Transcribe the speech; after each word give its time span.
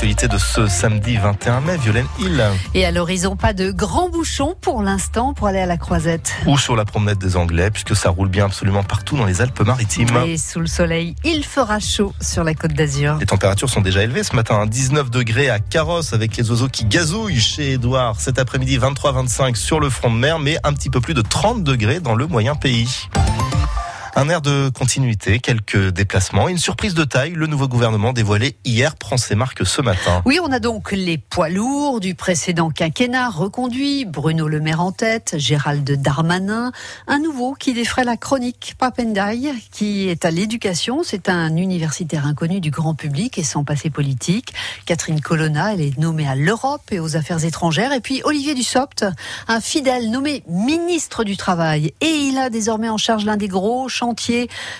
l'actualité 0.00 0.28
de 0.28 0.38
ce 0.38 0.66
samedi 0.66 1.18
21 1.18 1.60
mai, 1.60 1.76
Violaine 1.76 2.06
Hill. 2.18 2.42
Et 2.72 2.86
à 2.86 2.90
l'horizon, 2.90 3.36
pas 3.36 3.52
de 3.52 3.70
grands 3.70 4.08
bouchons 4.08 4.56
pour 4.58 4.82
l'instant 4.82 5.34
pour 5.34 5.46
aller 5.46 5.58
à 5.58 5.66
la 5.66 5.76
croisette. 5.76 6.32
Ou 6.46 6.56
sur 6.56 6.74
la 6.74 6.86
promenade 6.86 7.18
des 7.18 7.36
Anglais, 7.36 7.70
puisque 7.70 7.94
ça 7.94 8.08
roule 8.08 8.30
bien 8.30 8.46
absolument 8.46 8.82
partout 8.82 9.18
dans 9.18 9.26
les 9.26 9.42
Alpes-Maritimes. 9.42 10.08
Et 10.26 10.38
sous 10.38 10.60
le 10.60 10.68
soleil, 10.68 11.16
il 11.22 11.44
fera 11.44 11.80
chaud 11.80 12.14
sur 12.18 12.44
la 12.44 12.54
côte 12.54 12.72
d'Azur. 12.72 13.18
Les 13.20 13.26
températures 13.26 13.68
sont 13.68 13.82
déjà 13.82 14.02
élevées 14.02 14.22
ce 14.22 14.34
matin, 14.34 14.64
19 14.64 15.00
hein. 15.00 15.08
degrés 15.12 15.50
à 15.50 15.58
Carrosse 15.58 16.14
avec 16.14 16.34
les 16.34 16.50
oiseaux 16.50 16.68
qui 16.68 16.86
gazouillent 16.86 17.38
chez 17.38 17.72
Édouard. 17.72 18.18
Cet 18.18 18.38
après-midi, 18.38 18.78
23-25 18.78 19.54
sur 19.54 19.80
le 19.80 19.90
front 19.90 20.10
de 20.10 20.16
mer, 20.16 20.38
mais 20.38 20.56
un 20.64 20.72
petit 20.72 20.88
peu 20.88 21.02
plus 21.02 21.12
de 21.12 21.20
30 21.20 21.62
degrés 21.62 22.00
dans 22.00 22.14
le 22.14 22.26
moyen 22.26 22.54
pays. 22.54 23.10
Un 24.20 24.28
air 24.28 24.42
de 24.42 24.68
continuité, 24.68 25.38
quelques 25.38 25.92
déplacements, 25.92 26.50
une 26.50 26.58
surprise 26.58 26.92
de 26.92 27.04
taille. 27.04 27.30
Le 27.30 27.46
nouveau 27.46 27.68
gouvernement 27.68 28.12
dévoilé 28.12 28.58
hier 28.66 28.96
prend 28.96 29.16
ses 29.16 29.34
marques 29.34 29.64
ce 29.64 29.80
matin. 29.80 30.20
Oui, 30.26 30.38
on 30.44 30.52
a 30.52 30.58
donc 30.58 30.92
les 30.92 31.16
poids 31.16 31.48
lourds 31.48 32.00
du 32.00 32.14
précédent 32.14 32.68
quinquennat 32.68 33.30
reconduits. 33.30 34.04
Bruno 34.04 34.46
Le 34.46 34.60
Maire 34.60 34.82
en 34.82 34.92
tête, 34.92 35.36
Gérald 35.38 35.90
Darmanin. 35.90 36.70
Un 37.06 37.18
nouveau 37.18 37.54
qui 37.54 37.72
défraie 37.72 38.04
la 38.04 38.18
chronique, 38.18 38.74
Papendai, 38.78 39.54
qui 39.72 40.10
est 40.10 40.26
à 40.26 40.30
l'éducation. 40.30 41.00
C'est 41.02 41.30
un 41.30 41.56
universitaire 41.56 42.26
inconnu 42.26 42.60
du 42.60 42.70
grand 42.70 42.94
public 42.94 43.38
et 43.38 43.42
sans 43.42 43.64
passé 43.64 43.88
politique. 43.88 44.52
Catherine 44.84 45.22
Colonna, 45.22 45.72
elle 45.72 45.80
est 45.80 45.96
nommée 45.96 46.28
à 46.28 46.34
l'Europe 46.34 46.82
et 46.90 47.00
aux 47.00 47.16
affaires 47.16 47.42
étrangères. 47.46 47.94
Et 47.94 48.00
puis 48.00 48.20
Olivier 48.24 48.54
Dussopt, 48.54 49.06
un 49.48 49.62
fidèle 49.62 50.10
nommé 50.10 50.42
ministre 50.46 51.24
du 51.24 51.38
Travail. 51.38 51.94
Et 52.02 52.28
il 52.28 52.36
a 52.36 52.50
désormais 52.50 52.90
en 52.90 52.98
charge 52.98 53.24
l'un 53.24 53.38
des 53.38 53.48
gros 53.48 53.88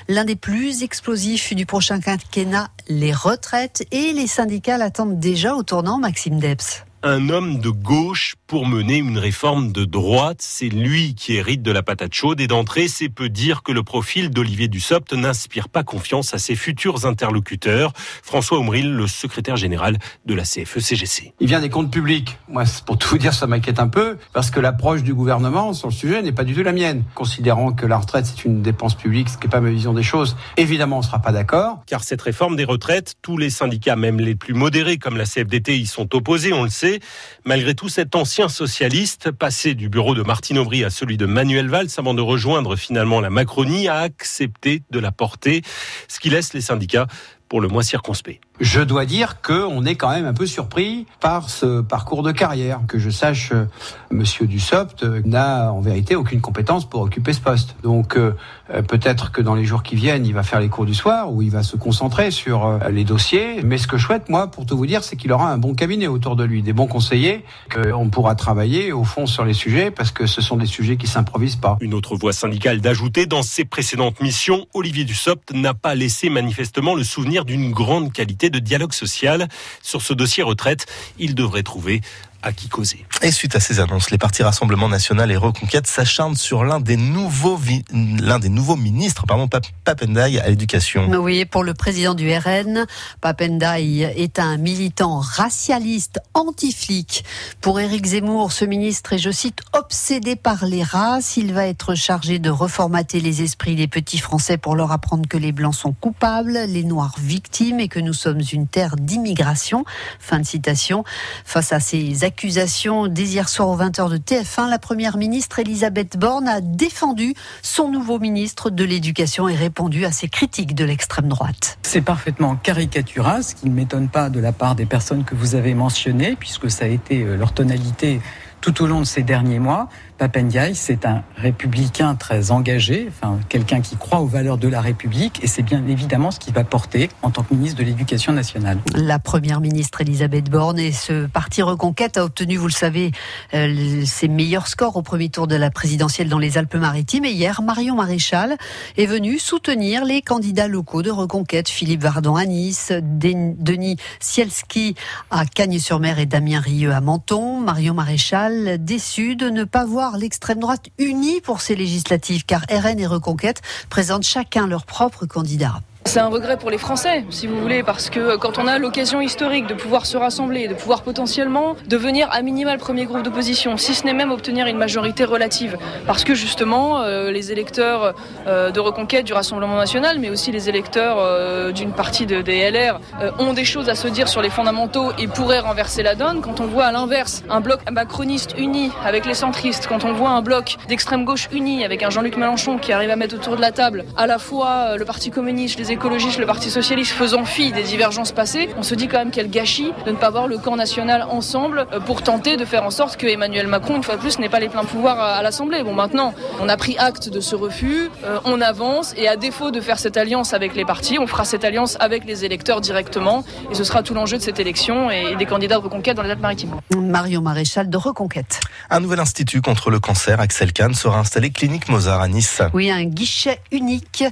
l'un 0.08 0.24
des 0.24 0.36
plus 0.36 0.82
explosifs 0.82 1.54
du 1.54 1.66
prochain 1.66 2.00
quinquennat, 2.00 2.68
les 2.88 3.12
retraites. 3.12 3.86
Et 3.90 4.12
les 4.12 4.26
syndicats 4.26 4.78
l'attendent 4.78 5.18
déjà 5.18 5.54
au 5.54 5.62
tournant, 5.62 5.98
Maxime 5.98 6.38
Debs 6.38 6.84
un 7.02 7.30
homme 7.30 7.60
de 7.60 7.70
gauche 7.70 8.34
pour 8.50 8.66
mener 8.66 8.96
une 8.96 9.16
réforme 9.16 9.70
de 9.70 9.84
droite. 9.84 10.38
C'est 10.40 10.70
lui 10.70 11.14
qui 11.14 11.36
hérite 11.36 11.62
de 11.62 11.70
la 11.70 11.84
patate 11.84 12.12
chaude 12.12 12.40
et 12.40 12.48
d'entrée, 12.48 12.88
c'est 12.88 13.08
peu 13.08 13.28
dire 13.28 13.62
que 13.62 13.70
le 13.70 13.84
profil 13.84 14.30
d'Olivier 14.30 14.66
Dussopt 14.66 15.12
n'inspire 15.12 15.68
pas 15.68 15.84
confiance 15.84 16.34
à 16.34 16.38
ses 16.38 16.56
futurs 16.56 17.06
interlocuteurs. 17.06 17.92
François 18.24 18.58
Omril, 18.58 18.90
le 18.92 19.06
secrétaire 19.06 19.54
général 19.56 19.98
de 20.26 20.34
la 20.34 20.42
CFE-CGC. 20.42 21.32
Il 21.38 21.46
vient 21.46 21.60
des 21.60 21.68
comptes 21.68 21.92
publics. 21.92 22.38
Moi, 22.48 22.64
pour 22.86 22.98
tout 22.98 23.10
vous 23.10 23.18
dire, 23.18 23.34
ça 23.34 23.46
m'inquiète 23.46 23.78
un 23.78 23.86
peu 23.86 24.18
parce 24.32 24.50
que 24.50 24.58
l'approche 24.58 25.04
du 25.04 25.14
gouvernement 25.14 25.72
sur 25.72 25.86
le 25.86 25.94
sujet 25.94 26.20
n'est 26.20 26.32
pas 26.32 26.42
du 26.42 26.52
tout 26.52 26.64
la 26.64 26.72
mienne. 26.72 27.04
Considérant 27.14 27.70
que 27.70 27.86
la 27.86 27.98
retraite, 27.98 28.26
c'est 28.26 28.44
une 28.44 28.62
dépense 28.62 28.96
publique, 28.96 29.28
ce 29.28 29.38
qui 29.38 29.46
n'est 29.46 29.52
pas 29.52 29.60
ma 29.60 29.70
vision 29.70 29.94
des 29.94 30.02
choses, 30.02 30.36
évidemment, 30.56 30.96
on 30.96 31.02
ne 31.02 31.04
sera 31.04 31.20
pas 31.20 31.30
d'accord. 31.30 31.84
Car 31.86 32.02
cette 32.02 32.22
réforme 32.22 32.56
des 32.56 32.64
retraites, 32.64 33.14
tous 33.22 33.36
les 33.36 33.50
syndicats, 33.50 33.94
même 33.94 34.18
les 34.18 34.34
plus 34.34 34.54
modérés 34.54 34.98
comme 34.98 35.16
la 35.16 35.24
CFDT, 35.24 35.78
y 35.78 35.86
sont 35.86 36.16
opposés, 36.16 36.52
on 36.52 36.64
le 36.64 36.68
sait. 36.68 36.98
Malgré 37.44 37.76
tout, 37.76 37.88
cet 37.88 38.16
ancien 38.16 38.39
socialiste, 38.48 39.30
passé 39.30 39.74
du 39.74 39.88
bureau 39.88 40.14
de 40.14 40.22
Martine 40.22 40.58
Aubry 40.58 40.84
à 40.84 40.90
celui 40.90 41.16
de 41.16 41.26
Manuel 41.26 41.68
Valls 41.68 41.88
avant 41.98 42.14
de 42.14 42.22
rejoindre 42.22 42.76
finalement 42.76 43.20
la 43.20 43.28
Macronie, 43.28 43.88
a 43.88 43.98
accepté 43.98 44.82
de 44.90 44.98
la 44.98 45.12
porter, 45.12 45.62
ce 46.08 46.20
qui 46.20 46.30
laisse 46.30 46.54
les 46.54 46.60
syndicats 46.60 47.06
pour 47.50 47.60
le 47.60 47.68
moins 47.68 47.82
circonspect. 47.82 48.40
Je 48.60 48.80
dois 48.80 49.06
dire 49.06 49.42
qu'on 49.42 49.84
est 49.84 49.96
quand 49.96 50.10
même 50.10 50.24
un 50.24 50.32
peu 50.32 50.46
surpris 50.46 51.06
par 51.18 51.50
ce 51.50 51.80
parcours 51.80 52.22
de 52.22 52.30
carrière. 52.30 52.80
Que 52.86 52.98
je 52.98 53.10
sache, 53.10 53.50
euh, 53.52 53.64
Monsieur 54.10 54.46
Dussopt 54.46 55.02
n'a 55.24 55.72
en 55.72 55.80
vérité 55.80 56.14
aucune 56.14 56.40
compétence 56.40 56.88
pour 56.88 57.00
occuper 57.00 57.32
ce 57.32 57.40
poste. 57.40 57.74
Donc 57.82 58.16
euh, 58.16 58.34
euh, 58.72 58.82
peut-être 58.82 59.32
que 59.32 59.42
dans 59.42 59.56
les 59.56 59.64
jours 59.64 59.82
qui 59.82 59.96
viennent, 59.96 60.26
il 60.26 60.32
va 60.34 60.44
faire 60.44 60.60
les 60.60 60.68
cours 60.68 60.86
du 60.86 60.94
soir 60.94 61.32
ou 61.32 61.42
il 61.42 61.50
va 61.50 61.64
se 61.64 61.76
concentrer 61.76 62.30
sur 62.30 62.78
les 62.88 63.02
dossiers. 63.02 63.62
Mais 63.64 63.78
ce 63.78 63.88
que 63.88 63.98
je 63.98 64.06
souhaite, 64.06 64.28
moi, 64.28 64.46
pour 64.48 64.64
tout 64.64 64.76
vous 64.76 64.86
dire, 64.86 65.02
c'est 65.02 65.16
qu'il 65.16 65.32
aura 65.32 65.50
un 65.50 65.58
bon 65.58 65.74
cabinet 65.74 66.06
autour 66.06 66.36
de 66.36 66.44
lui, 66.44 66.62
des 66.62 66.72
bons 66.72 66.86
conseillers, 66.86 67.44
qu'on 67.74 68.10
pourra 68.10 68.36
travailler 68.36 68.92
au 68.92 69.02
fond 69.02 69.26
sur 69.26 69.44
les 69.44 69.54
sujets 69.54 69.90
parce 69.90 70.12
que 70.12 70.26
ce 70.26 70.40
sont 70.40 70.56
des 70.56 70.66
sujets 70.66 70.96
qui 70.96 71.08
s'improvisent 71.08 71.56
pas. 71.56 71.78
Une 71.80 71.94
autre 71.94 72.14
voix 72.14 72.32
syndicale 72.32 72.80
d'ajouter 72.80 73.26
dans 73.26 73.42
ses 73.42 73.64
précédentes 73.64 74.20
missions, 74.20 74.66
Olivier 74.72 75.04
Dussopt 75.04 75.52
n'a 75.52 75.74
pas 75.74 75.96
laissé 75.96 76.30
manifestement 76.30 76.94
le 76.94 77.02
souvenir 77.02 77.39
d'une 77.44 77.72
grande 77.72 78.12
qualité 78.12 78.50
de 78.50 78.58
dialogue 78.58 78.92
social. 78.92 79.48
Sur 79.82 80.02
ce 80.02 80.12
dossier 80.12 80.42
retraite, 80.42 80.86
il 81.18 81.34
devrait 81.34 81.62
trouver 81.62 82.00
à 82.42 82.52
qui 82.52 82.68
causer. 82.68 83.04
Et 83.22 83.30
suite 83.30 83.54
à 83.56 83.60
ces 83.60 83.80
annonces, 83.80 84.10
les 84.10 84.18
partis 84.18 84.42
Rassemblement 84.42 84.88
National 84.88 85.30
et 85.30 85.36
Reconquête 85.36 85.86
s'acharnent 85.86 86.36
sur 86.36 86.64
l'un 86.64 86.80
des 86.80 86.96
nouveaux 86.96 87.58
l'un 87.92 88.38
des 88.38 88.48
nouveaux 88.48 88.76
ministres, 88.76 89.24
pardon, 89.26 89.48
Papendaï 89.84 90.38
à 90.38 90.48
l'éducation. 90.48 91.08
Oui, 91.10 91.44
pour 91.44 91.64
le 91.64 91.74
président 91.74 92.14
du 92.14 92.32
RN, 92.32 92.86
Papendaï 93.20 94.02
est 94.02 94.38
un 94.38 94.56
militant 94.56 95.18
racialiste 95.18 96.20
anti-flic. 96.34 97.24
Pour 97.60 97.80
Éric 97.80 98.06
Zemmour, 98.06 98.52
ce 98.52 98.64
ministre 98.64 99.12
est, 99.12 99.18
je 99.18 99.30
cite, 99.30 99.60
obsédé 99.72 100.36
par 100.36 100.64
les 100.64 100.82
races. 100.82 101.36
Il 101.36 101.52
va 101.52 101.66
être 101.66 101.94
chargé 101.94 102.38
de 102.38 102.50
reformater 102.50 103.20
les 103.20 103.42
esprits 103.42 103.76
des 103.76 103.88
petits 103.88 104.18
Français 104.18 104.56
pour 104.56 104.76
leur 104.76 104.92
apprendre 104.92 105.28
que 105.28 105.36
les 105.36 105.52
Blancs 105.52 105.74
sont 105.74 105.92
coupables, 105.92 106.58
les 106.68 106.84
Noirs 106.84 107.16
victimes 107.18 107.80
et 107.80 107.88
que 107.88 108.00
nous 108.00 108.14
sommes 108.14 108.40
une 108.52 108.66
terre 108.66 108.96
d'immigration. 108.96 109.84
Fin 110.18 110.38
de 110.40 110.46
citation. 110.46 111.04
Face 111.44 111.72
à 111.72 111.80
ces 111.80 112.24
accusations 112.30 113.08
dès 113.08 113.24
hier 113.24 113.48
soir 113.48 113.68
aux 113.70 113.76
20h 113.76 114.08
de 114.08 114.16
TF1, 114.16 114.70
la 114.70 114.78
première 114.78 115.16
ministre 115.16 115.58
Elisabeth 115.58 116.16
Borne 116.16 116.46
a 116.46 116.60
défendu 116.60 117.34
son 117.60 117.90
nouveau 117.90 118.20
ministre 118.20 118.70
de 118.70 118.84
l'Éducation 118.84 119.48
et 119.48 119.56
répondu 119.56 120.04
à 120.04 120.12
ces 120.12 120.28
critiques 120.28 120.76
de 120.76 120.84
l'extrême 120.84 121.26
droite. 121.26 121.76
C'est 121.82 122.02
parfaitement 122.02 122.54
caricatural, 122.54 123.42
ce 123.42 123.56
qui 123.56 123.68
ne 123.68 123.74
m'étonne 123.74 124.08
pas 124.08 124.30
de 124.30 124.38
la 124.38 124.52
part 124.52 124.76
des 124.76 124.86
personnes 124.86 125.24
que 125.24 125.34
vous 125.34 125.56
avez 125.56 125.74
mentionnées, 125.74 126.36
puisque 126.38 126.70
ça 126.70 126.84
a 126.84 126.88
été 126.88 127.24
euh, 127.24 127.36
leur 127.36 127.52
tonalité 127.52 128.20
tout 128.60 128.80
au 128.80 128.86
long 128.86 129.00
de 129.00 129.06
ces 129.06 129.24
derniers 129.24 129.58
mois. 129.58 129.88
Papendiaï, 130.20 130.74
c'est 130.74 131.06
un 131.06 131.22
républicain 131.34 132.14
très 132.14 132.50
engagé, 132.50 133.08
enfin 133.08 133.38
quelqu'un 133.48 133.80
qui 133.80 133.96
croit 133.96 134.20
aux 134.20 134.26
valeurs 134.26 134.58
de 134.58 134.68
la 134.68 134.82
République, 134.82 135.42
et 135.42 135.46
c'est 135.46 135.62
bien 135.62 135.82
évidemment 135.88 136.30
ce 136.30 136.38
qu'il 136.38 136.52
va 136.52 136.62
porter 136.62 137.08
en 137.22 137.30
tant 137.30 137.42
que 137.42 137.54
ministre 137.54 137.78
de 137.78 137.84
l'Éducation 137.84 138.34
nationale. 138.34 138.76
La 138.94 139.18
première 139.18 139.62
ministre 139.62 140.02
Elisabeth 140.02 140.50
Borne 140.50 140.78
et 140.78 140.92
ce 140.92 141.24
parti 141.24 141.62
Reconquête 141.62 142.18
a 142.18 142.24
obtenu, 142.26 142.58
vous 142.58 142.66
le 142.66 142.72
savez, 142.72 143.12
euh, 143.54 144.02
ses 144.04 144.28
meilleurs 144.28 144.66
scores 144.66 144.94
au 144.98 145.00
premier 145.00 145.30
tour 145.30 145.46
de 145.46 145.56
la 145.56 145.70
présidentielle 145.70 146.28
dans 146.28 146.38
les 146.38 146.58
Alpes-Maritimes. 146.58 147.24
Et 147.24 147.30
hier, 147.30 147.62
Marion 147.62 147.94
Maréchal 147.94 148.58
est 148.98 149.06
venue 149.06 149.38
soutenir 149.38 150.04
les 150.04 150.20
candidats 150.20 150.68
locaux 150.68 151.00
de 151.00 151.10
Reconquête, 151.10 151.70
Philippe 151.70 152.02
Vardon 152.02 152.36
à 152.36 152.44
Nice, 152.44 152.92
Denis 152.92 153.96
Sielski 154.20 154.96
à 155.30 155.46
Cagnes-sur-Mer 155.46 156.18
et 156.18 156.26
Damien 156.26 156.60
Rieu 156.60 156.92
à 156.92 157.00
Menton. 157.00 157.60
Marion 157.60 157.94
Maréchal, 157.94 158.84
déçue 158.84 159.34
de 159.34 159.48
ne 159.48 159.64
pas 159.64 159.86
voir 159.86 160.09
l'extrême 160.16 160.60
droite 160.60 160.86
unie 160.98 161.40
pour 161.40 161.60
ces 161.60 161.74
législatives, 161.76 162.44
car 162.44 162.62
RN 162.70 162.98
et 162.98 163.06
Reconquête 163.06 163.62
présentent 163.88 164.24
chacun 164.24 164.66
leur 164.66 164.86
propre 164.86 165.26
candidat. 165.26 165.80
C'est 166.10 166.18
un 166.18 166.26
regret 166.26 166.56
pour 166.56 166.70
les 166.70 166.78
Français, 166.78 167.24
si 167.30 167.46
vous 167.46 167.60
voulez, 167.60 167.84
parce 167.84 168.10
que 168.10 168.36
quand 168.36 168.58
on 168.58 168.66
a 168.66 168.80
l'occasion 168.80 169.20
historique 169.20 169.68
de 169.68 169.74
pouvoir 169.74 170.06
se 170.06 170.16
rassembler, 170.16 170.66
de 170.66 170.74
pouvoir 170.74 171.02
potentiellement 171.02 171.76
devenir 171.86 172.26
à 172.32 172.42
minima 172.42 172.72
le 172.72 172.80
premier 172.80 173.04
groupe 173.04 173.22
d'opposition, 173.22 173.76
si 173.76 173.94
ce 173.94 174.04
n'est 174.04 174.12
même 174.12 174.32
obtenir 174.32 174.66
une 174.66 174.76
majorité 174.76 175.22
relative, 175.24 175.78
parce 176.08 176.24
que 176.24 176.34
justement 176.34 177.00
euh, 177.00 177.30
les 177.30 177.52
électeurs 177.52 178.16
euh, 178.48 178.72
de 178.72 178.80
reconquête 178.80 179.24
du 179.24 179.32
Rassemblement 179.32 179.76
national, 179.76 180.18
mais 180.18 180.30
aussi 180.30 180.50
les 180.50 180.68
électeurs 180.68 181.18
euh, 181.20 181.70
d'une 181.70 181.92
partie 181.92 182.26
de, 182.26 182.42
des 182.42 182.68
LR, 182.68 182.98
ont 183.38 183.52
des 183.52 183.64
choses 183.64 183.88
à 183.88 183.94
se 183.94 184.08
dire 184.08 184.26
sur 184.26 184.42
les 184.42 184.50
fondamentaux 184.50 185.12
et 185.16 185.28
pourraient 185.28 185.60
renverser 185.60 186.02
la 186.02 186.16
donne. 186.16 186.40
Quand 186.40 186.58
on 186.58 186.66
voit 186.66 186.86
à 186.86 186.92
l'inverse 186.92 187.44
un 187.48 187.60
bloc 187.60 187.88
macroniste 187.88 188.56
uni 188.58 188.90
avec 189.04 189.26
les 189.26 189.34
centristes, 189.34 189.86
quand 189.86 190.04
on 190.04 190.12
voit 190.12 190.30
un 190.30 190.42
bloc 190.42 190.76
d'extrême 190.88 191.24
gauche 191.24 191.48
uni 191.52 191.84
avec 191.84 192.02
un 192.02 192.10
Jean-Luc 192.10 192.36
Mélenchon 192.36 192.78
qui 192.78 192.92
arrive 192.92 193.10
à 193.10 193.16
mettre 193.16 193.36
autour 193.36 193.54
de 193.54 193.60
la 193.60 193.70
table 193.70 194.06
à 194.16 194.26
la 194.26 194.40
fois 194.40 194.96
le 194.96 195.04
Parti 195.04 195.30
communiste, 195.30 195.78
les 195.78 195.92
écologistes, 196.00 196.38
le 196.38 196.46
Parti 196.46 196.70
socialiste 196.70 197.12
faisant 197.12 197.44
fi 197.44 197.72
des 197.72 197.82
divergences 197.82 198.32
passées, 198.32 198.70
on 198.78 198.82
se 198.82 198.94
dit 198.94 199.06
quand 199.06 199.18
même 199.18 199.30
quel 199.30 199.50
gâchis 199.50 199.92
de 200.06 200.12
ne 200.12 200.16
pas 200.16 200.30
voir 200.30 200.48
le 200.48 200.56
camp 200.56 200.74
national 200.74 201.26
ensemble 201.28 201.86
euh, 201.92 202.00
pour 202.00 202.22
tenter 202.22 202.56
de 202.56 202.64
faire 202.64 202.84
en 202.84 202.90
sorte 202.90 203.18
que 203.18 203.26
Emmanuel 203.26 203.66
Macron, 203.66 203.96
une 203.96 204.02
fois 204.02 204.16
de 204.16 204.20
plus, 204.22 204.38
n'ait 204.38 204.48
pas 204.48 204.60
les 204.60 204.70
pleins 204.70 204.86
pouvoirs 204.86 205.20
à 205.20 205.42
l'Assemblée. 205.42 205.82
Bon, 205.82 205.92
maintenant, 205.92 206.32
on 206.58 206.70
a 206.70 206.78
pris 206.78 206.96
acte 206.96 207.28
de 207.28 207.40
ce 207.40 207.54
refus, 207.54 208.08
euh, 208.24 208.38
on 208.46 208.62
avance 208.62 209.12
et 209.18 209.28
à 209.28 209.36
défaut 209.36 209.70
de 209.70 209.82
faire 209.82 209.98
cette 209.98 210.16
alliance 210.16 210.54
avec 210.54 210.74
les 210.74 210.86
partis, 210.86 211.18
on 211.18 211.26
fera 211.26 211.44
cette 211.44 211.66
alliance 211.66 211.98
avec 212.00 212.24
les 212.24 212.46
électeurs 212.46 212.80
directement 212.80 213.44
et 213.70 213.74
ce 213.74 213.84
sera 213.84 214.02
tout 214.02 214.14
l'enjeu 214.14 214.38
de 214.38 214.42
cette 214.42 214.58
élection 214.58 215.10
et 215.10 215.36
des 215.36 215.44
candidats 215.44 215.76
de 215.76 215.82
reconquête 215.82 216.16
dans 216.16 216.22
les 216.22 216.30
Alpes-Maritimes. 216.30 216.76
Marion 216.96 217.42
Maréchal 217.42 217.90
de 217.90 217.98
Reconquête. 217.98 218.60
Un 218.88 219.00
nouvel 219.00 219.20
institut 219.20 219.60
contre 219.60 219.90
le 219.90 220.00
cancer, 220.00 220.40
Axel 220.40 220.72
Kahn, 220.72 220.94
sera 220.94 221.18
installé 221.18 221.50
clinique 221.50 221.90
Mozart 221.90 222.22
à 222.22 222.28
Nice. 222.28 222.62
Oui, 222.72 222.90
un 222.90 223.04
guichet 223.04 223.60
unique, 223.70 224.24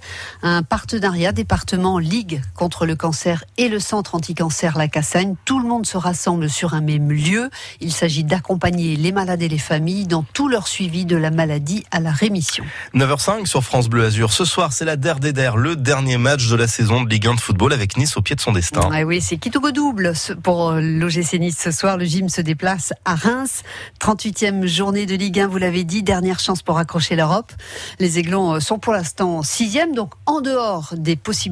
un 0.42 0.62
partenariat 0.62 1.32
des 1.32 1.44
départements 1.58 1.98
Ligue 1.98 2.40
contre 2.54 2.86
le 2.86 2.94
cancer 2.94 3.42
et 3.56 3.68
le 3.68 3.80
centre 3.80 4.14
anti-cancer 4.14 4.78
La 4.78 4.86
Cassagne. 4.86 5.34
Tout 5.44 5.58
le 5.58 5.66
monde 5.66 5.86
se 5.86 5.96
rassemble 5.96 6.48
sur 6.48 6.74
un 6.74 6.80
même 6.80 7.10
lieu. 7.10 7.50
Il 7.80 7.92
s'agit 7.92 8.22
d'accompagner 8.22 8.94
les 8.94 9.10
malades 9.10 9.42
et 9.42 9.48
les 9.48 9.58
familles 9.58 10.06
dans 10.06 10.22
tout 10.22 10.48
leur 10.48 10.68
suivi 10.68 11.04
de 11.04 11.16
la 11.16 11.32
maladie 11.32 11.84
à 11.90 11.98
la 11.98 12.12
rémission. 12.12 12.64
9h05 12.94 13.46
sur 13.46 13.64
France 13.64 13.88
Bleu 13.88 14.04
Azur. 14.04 14.32
Ce 14.32 14.44
soir, 14.44 14.72
c'est 14.72 14.84
la 14.84 14.94
Der 14.94 15.18
des 15.18 15.32
Der, 15.32 15.56
le 15.56 15.74
dernier 15.74 16.16
match 16.16 16.48
de 16.48 16.54
la 16.54 16.68
saison 16.68 17.02
de 17.02 17.10
Ligue 17.10 17.26
1 17.26 17.34
de 17.34 17.40
football 17.40 17.72
avec 17.72 17.96
Nice 17.96 18.16
au 18.16 18.22
pied 18.22 18.36
de 18.36 18.40
son 18.40 18.52
destin. 18.52 18.88
Ah 18.92 19.02
oui, 19.02 19.20
c'est 19.20 19.36
Kitogo 19.36 19.72
double 19.72 20.12
pour 20.44 20.74
l'OGC 20.74 21.40
Nice 21.40 21.58
ce 21.58 21.72
soir. 21.72 21.96
Le 21.96 22.04
gym 22.04 22.28
se 22.28 22.40
déplace 22.40 22.92
à 23.04 23.16
Reims. 23.16 23.64
38e 24.00 24.64
journée 24.66 25.06
de 25.06 25.16
Ligue 25.16 25.40
1, 25.40 25.48
vous 25.48 25.58
l'avez 25.58 25.82
dit, 25.82 26.04
dernière 26.04 26.38
chance 26.38 26.62
pour 26.62 26.78
accrocher 26.78 27.16
l'Europe. 27.16 27.52
Les 27.98 28.20
Aiglons 28.20 28.60
sont 28.60 28.78
pour 28.78 28.92
l'instant 28.92 29.42
sixième, 29.42 29.92
donc 29.92 30.12
en 30.24 30.40
dehors 30.40 30.94
des 30.96 31.16
possibilités 31.16 31.47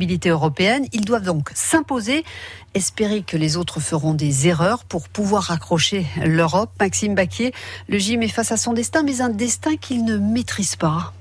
Ils 0.93 1.05
doivent 1.05 1.25
donc 1.25 1.51
s'imposer, 1.55 2.25
espérer 2.75 3.23
que 3.23 3.37
les 3.37 3.57
autres 3.57 3.81
feront 3.81 4.15
des 4.15 4.49
erreurs 4.49 4.85
pour 4.85 5.09
pouvoir 5.09 5.51
accrocher 5.51 6.07
l'Europe. 6.25 6.71
Maxime 6.81 7.15
Baquier, 7.15 7.53
le 7.89 7.99
gym 7.99 8.23
est 8.23 8.29
face 8.29 8.53
à 8.53 8.57
son 8.57 8.73
destin, 8.73 9.03
mais 9.03 9.21
un 9.21 9.31
destin 9.31 9.77
qu'il 9.77 10.05
ne 10.05 10.19
maîtrise 10.19 10.77
pas. 10.77 11.13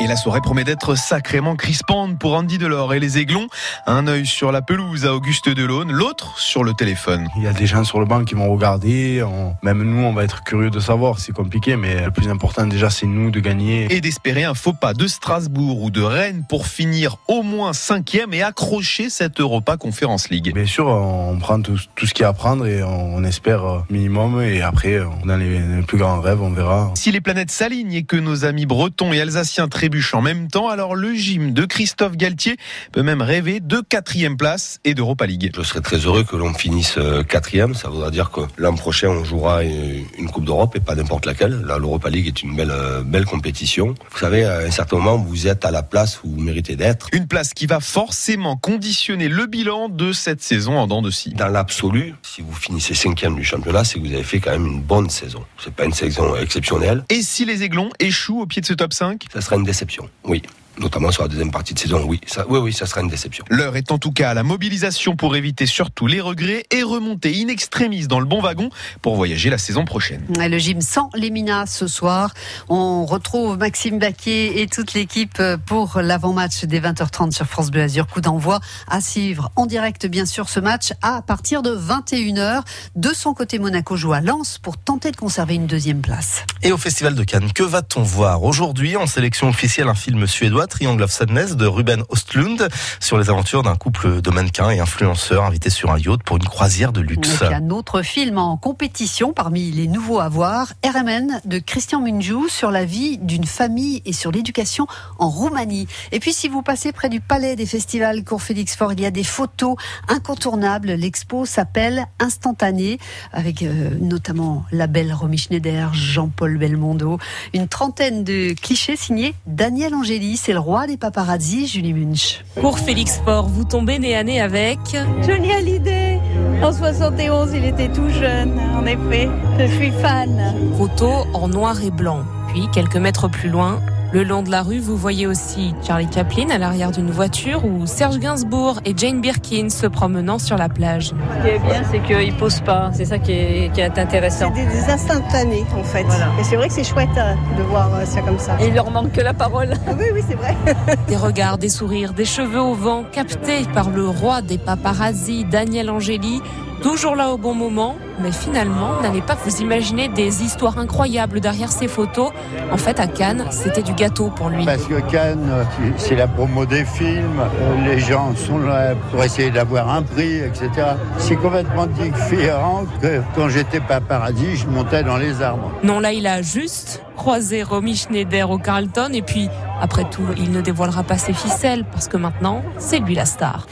Et 0.00 0.06
la 0.06 0.14
soirée 0.14 0.40
promet 0.40 0.62
d'être 0.62 0.94
sacrément 0.94 1.56
crispante 1.56 2.20
pour 2.20 2.34
Andy 2.34 2.56
Delors 2.56 2.94
et 2.94 3.00
les 3.00 3.18
Aiglons. 3.18 3.48
Un 3.84 4.06
œil 4.06 4.26
sur 4.26 4.52
la 4.52 4.62
pelouse 4.62 5.04
à 5.04 5.12
Auguste 5.12 5.48
Delaune, 5.48 5.90
l'autre 5.90 6.38
sur 6.38 6.62
le 6.62 6.72
téléphone. 6.72 7.26
Il 7.36 7.42
y 7.42 7.48
a 7.48 7.52
des 7.52 7.66
gens 7.66 7.82
sur 7.82 7.98
le 7.98 8.06
banc 8.06 8.24
qui 8.24 8.36
vont 8.36 8.48
regarder. 8.48 9.24
Même 9.64 9.82
nous, 9.82 10.04
on 10.04 10.12
va 10.12 10.22
être 10.22 10.44
curieux 10.44 10.70
de 10.70 10.78
savoir. 10.78 11.18
C'est 11.18 11.32
compliqué, 11.32 11.74
mais 11.74 12.04
le 12.04 12.12
plus 12.12 12.28
important 12.28 12.64
déjà, 12.66 12.90
c'est 12.90 13.06
nous 13.06 13.32
de 13.32 13.40
gagner. 13.40 13.92
Et 13.92 14.00
d'espérer 14.00 14.44
un 14.44 14.54
faux 14.54 14.72
pas 14.72 14.94
de 14.94 15.08
Strasbourg 15.08 15.82
ou 15.82 15.90
de 15.90 16.02
Rennes 16.02 16.44
pour 16.48 16.68
finir 16.68 17.16
au 17.26 17.42
moins 17.42 17.72
cinquième 17.72 18.32
et 18.32 18.44
accrocher 18.44 19.10
cette 19.10 19.40
Europa 19.40 19.76
Conference 19.76 20.28
League. 20.28 20.54
Bien 20.54 20.66
sûr, 20.66 20.86
on 20.86 21.36
prend 21.40 21.60
tout, 21.60 21.76
ce 21.76 22.14
qu'il 22.14 22.22
y 22.22 22.24
a 22.24 22.28
à 22.28 22.32
prendre 22.32 22.66
et 22.66 22.84
on 22.84 23.24
espère 23.24 23.82
minimum. 23.90 24.40
Et 24.42 24.62
après, 24.62 25.00
dans 25.24 25.36
les, 25.36 25.58
les 25.58 25.82
plus 25.82 25.98
grands 25.98 26.20
rêves, 26.20 26.40
on 26.40 26.52
verra. 26.52 26.92
Si 26.94 27.10
les 27.10 27.20
planètes 27.20 27.50
s'alignent 27.50 27.94
et 27.94 28.04
que 28.04 28.16
nos 28.16 28.44
amis 28.44 28.64
bretons 28.64 29.12
et 29.12 29.20
alsaciens 29.20 29.66
très 29.66 29.87
en 30.12 30.22
même 30.22 30.48
temps. 30.48 30.68
Alors 30.68 30.94
le 30.94 31.14
gym 31.14 31.52
de 31.52 31.64
Christophe 31.64 32.16
Galtier 32.16 32.56
peut 32.92 33.02
même 33.02 33.22
rêver 33.22 33.60
de 33.60 33.80
quatrième 33.80 34.36
place 34.36 34.80
et 34.84 34.94
d'Europa 34.94 35.26
League. 35.26 35.50
Je 35.56 35.62
serais 35.62 35.80
très 35.80 35.98
heureux 35.98 36.24
que 36.24 36.36
l'on 36.36 36.52
finisse 36.52 36.96
euh, 36.98 37.22
quatrième. 37.22 37.74
Ça 37.74 37.88
voudra 37.88 38.10
dire 38.10 38.30
que 38.30 38.40
l'an 38.56 38.74
prochain 38.74 39.08
on 39.08 39.24
jouera 39.24 39.62
une 39.64 40.30
Coupe 40.30 40.44
d'Europe 40.44 40.76
et 40.76 40.80
pas 40.80 40.94
n'importe 40.94 41.26
laquelle. 41.26 41.62
Là, 41.62 41.78
l'Europa 41.78 42.10
League 42.10 42.26
est 42.26 42.42
une 42.42 42.54
belle, 42.54 42.70
euh, 42.70 43.02
belle 43.02 43.24
compétition. 43.24 43.94
Vous 44.12 44.18
savez, 44.18 44.44
à 44.44 44.58
un 44.58 44.70
certain 44.70 44.96
moment, 44.96 45.16
vous 45.16 45.46
êtes 45.46 45.64
à 45.64 45.70
la 45.70 45.82
place 45.82 46.20
où 46.22 46.30
vous 46.30 46.40
méritez 46.40 46.76
d'être. 46.76 47.08
Une 47.12 47.26
place 47.26 47.54
qui 47.54 47.66
va 47.66 47.80
forcément 47.80 48.56
conditionner 48.56 49.28
le 49.28 49.46
bilan 49.46 49.88
de 49.88 50.12
cette 50.12 50.42
saison 50.42 50.78
en 50.78 50.86
dents 50.86 51.02
de 51.02 51.10
scie. 51.10 51.32
Dans 51.32 51.48
l'absolu, 51.48 52.14
si 52.22 52.42
vous 52.42 52.52
finissez 52.52 52.94
cinquième 52.94 53.36
du 53.36 53.44
championnat, 53.44 53.84
c'est 53.84 53.98
que 53.98 54.06
vous 54.06 54.12
avez 54.12 54.22
fait 54.22 54.40
quand 54.40 54.50
même 54.50 54.66
une 54.66 54.82
bonne 54.82 55.08
saison. 55.08 55.44
C'est 55.58 55.74
pas 55.74 55.84
une 55.84 55.94
saison 55.94 56.36
exceptionnelle. 56.36 57.04
Et 57.08 57.22
si 57.22 57.44
les 57.44 57.62
Aiglons 57.62 57.90
échouent 57.98 58.42
au 58.42 58.46
pied 58.46 58.60
de 58.60 58.66
ce 58.66 58.74
top 58.74 58.92
5 58.92 59.24
Ça 59.32 59.40
sera 59.40 59.56
une 59.56 59.64
déception. 59.64 59.77
Oui 60.24 60.42
notamment 60.80 61.10
sur 61.10 61.22
la 61.22 61.28
deuxième 61.28 61.50
partie 61.50 61.74
de 61.74 61.78
saison. 61.78 62.04
Oui, 62.06 62.20
ça, 62.26 62.44
oui, 62.48 62.58
oui, 62.58 62.72
ça 62.72 62.86
sera 62.86 63.00
une 63.00 63.08
déception. 63.08 63.44
L'heure 63.50 63.76
est 63.76 63.90
en 63.92 63.98
tout 63.98 64.12
cas 64.12 64.30
à 64.30 64.34
la 64.34 64.42
mobilisation 64.42 65.16
pour 65.16 65.36
éviter 65.36 65.66
surtout 65.66 66.06
les 66.06 66.20
regrets 66.20 66.64
et 66.70 66.82
remonter 66.82 67.42
in 67.42 67.48
extremis 67.48 68.06
dans 68.06 68.20
le 68.20 68.26
bon 68.26 68.40
wagon 68.40 68.70
pour 69.02 69.16
voyager 69.16 69.50
la 69.50 69.58
saison 69.58 69.84
prochaine. 69.84 70.22
Le 70.28 70.58
gym 70.58 70.80
sans 70.80 71.10
les 71.14 71.30
Minas 71.30 71.66
ce 71.66 71.86
soir. 71.86 72.32
On 72.68 73.06
retrouve 73.06 73.58
Maxime 73.58 73.98
Baquier 73.98 74.60
et 74.60 74.66
toute 74.66 74.94
l'équipe 74.94 75.42
pour 75.66 76.00
l'avant-match 76.00 76.64
des 76.64 76.80
20h30 76.80 77.32
sur 77.32 77.46
France 77.46 77.70
Bleu 77.70 77.82
Azur. 77.82 78.06
Coup 78.06 78.20
d'envoi 78.20 78.60
à 78.88 79.00
suivre 79.00 79.50
en 79.56 79.66
direct, 79.66 80.06
bien 80.06 80.26
sûr, 80.26 80.48
ce 80.48 80.60
match 80.60 80.92
à 81.02 81.22
partir 81.22 81.62
de 81.62 81.76
21h. 81.76 82.62
De 82.96 83.12
son 83.12 83.34
côté, 83.34 83.58
Monaco 83.58 83.96
joue 83.96 84.12
à 84.12 84.20
Lens 84.20 84.58
pour 84.58 84.76
tenter 84.76 85.10
de 85.10 85.16
conserver 85.16 85.54
une 85.54 85.66
deuxième 85.66 86.00
place. 86.00 86.44
Et 86.62 86.72
au 86.72 86.76
Festival 86.78 87.14
de 87.14 87.24
Cannes, 87.24 87.52
que 87.52 87.62
va-t-on 87.62 88.02
voir 88.02 88.44
aujourd'hui? 88.44 88.96
En 88.96 89.06
sélection 89.06 89.48
officielle 89.48 89.88
un 89.88 89.94
film 89.94 90.26
suédois 90.26 90.67
Triangle 90.68 91.02
of 91.02 91.10
Sadness 91.10 91.56
de 91.56 91.66
Ruben 91.66 92.02
Ostlund 92.08 92.68
sur 93.00 93.18
les 93.18 93.30
aventures 93.30 93.62
d'un 93.62 93.76
couple 93.76 94.20
de 94.20 94.30
mannequins 94.30 94.70
et 94.70 94.80
influenceurs 94.80 95.44
invités 95.44 95.70
sur 95.70 95.90
un 95.90 95.98
yacht 95.98 96.22
pour 96.22 96.36
une 96.36 96.44
croisière 96.44 96.92
de 96.92 97.00
luxe. 97.00 97.42
Et 97.42 97.54
un 97.54 97.70
autre 97.70 98.02
film 98.02 98.38
en 98.38 98.56
compétition 98.56 99.32
parmi 99.32 99.70
les 99.70 99.88
nouveaux 99.88 100.20
à 100.20 100.28
voir, 100.28 100.72
RMN 100.84 101.40
de 101.44 101.58
Christian 101.58 102.00
Munjou 102.00 102.48
sur 102.48 102.70
la 102.70 102.84
vie 102.84 103.18
d'une 103.18 103.46
famille 103.46 104.02
et 104.04 104.12
sur 104.12 104.30
l'éducation 104.30 104.86
en 105.18 105.28
Roumanie. 105.28 105.88
Et 106.12 106.20
puis 106.20 106.32
si 106.32 106.48
vous 106.48 106.62
passez 106.62 106.92
près 106.92 107.08
du 107.08 107.20
palais 107.20 107.56
des 107.56 107.66
festivals 107.66 108.22
Cour 108.24 108.42
Félix 108.42 108.76
Fort, 108.76 108.92
il 108.92 109.00
y 109.00 109.06
a 109.06 109.10
des 109.10 109.24
photos 109.24 109.76
incontournables. 110.08 110.92
L'expo 110.92 111.46
s'appelle 111.46 112.06
Instantané 112.18 112.98
avec 113.32 113.62
euh, 113.62 113.90
notamment 114.00 114.64
la 114.72 114.86
belle 114.86 115.12
Romy 115.12 115.38
Schneider, 115.38 115.92
Jean-Paul 115.94 116.58
Belmondo, 116.58 117.18
une 117.54 117.68
trentaine 117.68 118.24
de 118.24 118.54
clichés 118.54 118.96
signés 118.96 119.34
Daniel 119.46 119.94
Angélis 119.94 120.36
c'est 120.36 120.52
le 120.58 120.62
roi 120.62 120.88
des 120.88 120.96
paparazzi, 120.96 121.68
Julie 121.68 121.94
Munch. 121.94 122.44
Pour 122.60 122.80
Félix 122.80 123.20
Faure, 123.24 123.46
vous 123.46 123.62
tombez 123.62 124.00
nez 124.00 124.16
à 124.16 124.24
nez 124.24 124.40
avec 124.40 124.80
Johnny 125.24 125.52
Hallyday. 125.52 126.18
En 126.60 126.72
71, 126.72 127.52
il 127.54 127.64
était 127.64 127.86
tout 127.86 128.08
jeune, 128.08 128.58
en 128.76 128.84
effet. 128.84 129.28
Je 129.56 129.66
suis 129.68 129.92
fan. 129.92 130.52
Photo 130.76 131.10
en 131.32 131.46
noir 131.46 131.80
et 131.84 131.92
blanc. 131.92 132.24
Puis, 132.48 132.66
quelques 132.72 132.96
mètres 132.96 133.28
plus 133.28 133.50
loin, 133.50 133.80
le 134.12 134.24
long 134.24 134.42
de 134.42 134.50
la 134.50 134.62
rue, 134.62 134.78
vous 134.78 134.96
voyez 134.96 135.26
aussi 135.26 135.74
Charlie 135.86 136.08
Chaplin 136.12 136.48
à 136.50 136.56
l'arrière 136.56 136.90
d'une 136.90 137.10
voiture 137.10 137.64
ou 137.66 137.86
Serge 137.86 138.18
Gainsbourg 138.18 138.80
et 138.86 138.94
Jane 138.96 139.20
Birkin 139.20 139.68
se 139.68 139.86
promenant 139.86 140.38
sur 140.38 140.56
la 140.56 140.70
plage. 140.70 141.08
Ce 141.08 141.42
qui 141.42 141.48
est 141.48 141.58
bien, 141.58 141.82
c'est 141.90 142.00
qu'ils 142.00 142.34
posent 142.34 142.60
pas. 142.60 142.90
C'est 142.94 143.04
ça 143.04 143.18
qui 143.18 143.32
est, 143.32 143.98
intéressant. 143.98 144.50
C'est 144.54 144.64
des, 144.64 144.90
instantanés, 144.90 145.64
en 145.78 145.82
fait. 145.82 146.06
Et 146.40 146.44
c'est 146.44 146.56
vrai 146.56 146.68
que 146.68 146.74
c'est 146.74 146.84
chouette 146.84 147.08
euh, 147.18 147.34
de 147.58 147.62
voir 147.64 147.94
euh, 147.94 148.04
ça 148.06 148.22
comme 148.22 148.38
ça. 148.38 148.56
Et 148.60 148.68
il 148.68 148.74
leur 148.74 148.90
manque 148.90 149.12
que 149.12 149.20
la 149.20 149.34
parole. 149.34 149.74
Ah 149.86 149.92
oui, 149.98 150.06
oui, 150.14 150.20
c'est 150.26 150.36
vrai. 150.36 150.56
des 151.08 151.16
regards, 151.16 151.58
des 151.58 151.68
sourires, 151.68 152.14
des 152.14 152.24
cheveux 152.24 152.60
au 152.60 152.74
vent 152.74 153.04
captés 153.12 153.64
par 153.74 153.90
le 153.90 154.08
roi 154.08 154.40
des 154.40 154.58
paparazzis, 154.58 155.44
Daniel 155.44 155.90
Angeli, 155.90 156.40
toujours 156.82 157.16
là 157.16 157.30
au 157.30 157.38
bon 157.38 157.54
moment, 157.54 157.96
mais 158.20 158.32
finalement, 158.32 159.00
n'allez 159.02 159.20
pas 159.20 159.36
vous 159.44 159.60
imaginer 159.60 160.08
des 160.08 160.42
histoires 160.42 160.78
incroyables 160.78 161.40
derrière 161.40 161.70
ces 161.70 161.88
photos. 161.88 162.30
En 162.72 162.76
fait, 162.76 163.00
à 163.00 163.06
Cannes, 163.06 163.46
c'était 163.50 163.82
du 163.82 163.92
gâteau 163.92 164.30
pour 164.34 164.48
lui. 164.48 164.64
Parce 164.64 164.84
que 164.84 165.00
Cannes, 165.10 165.66
c'est 165.96 166.16
la 166.16 166.26
promo 166.26 166.66
des 166.66 166.84
films, 166.84 167.40
euh, 167.40 167.84
les 167.86 167.98
gens 167.98 168.34
sont 168.36 168.58
là 168.58 168.94
pour 169.10 169.22
essayer 169.22 169.50
d'avoir 169.50 169.90
un 169.90 170.02
prix, 170.02 170.38
etc. 170.38 170.70
C'est 171.18 171.36
complètement 171.36 171.86
différent 171.86 172.84
que 173.00 173.20
quand 173.34 173.48
j'étais 173.48 173.80
pas 173.80 174.00
paradis, 174.00 174.56
je 174.56 174.66
montais 174.66 175.02
dans 175.02 175.16
les 175.16 175.42
arbres. 175.42 175.72
Non, 175.82 176.00
là, 176.00 176.12
il 176.12 176.26
a 176.26 176.42
juste 176.42 177.02
croisé 177.16 177.62
Romy 177.62 177.96
Schneider 177.96 178.50
au 178.50 178.58
Carlton 178.58 179.10
et 179.12 179.22
puis 179.22 179.48
après 179.80 180.08
tout, 180.10 180.26
il 180.36 180.50
ne 180.50 180.60
dévoilera 180.60 181.02
pas 181.02 181.18
ses 181.18 181.32
ficelles 181.32 181.84
parce 181.84 182.08
que 182.08 182.16
maintenant, 182.16 182.62
c'est 182.78 182.98
lui 183.00 183.14
la 183.14 183.26
star. 183.26 183.66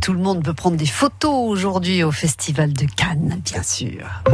tout 0.00 0.12
le 0.12 0.18
monde 0.18 0.42
peut 0.42 0.54
prendre 0.54 0.76
des 0.76 0.86
photos 0.86 1.50
aujourd'hui 1.50 2.02
au 2.02 2.10
Festival 2.10 2.72
de 2.72 2.86
Cannes, 2.96 3.40
bien 3.44 3.62
sûr. 3.62 4.22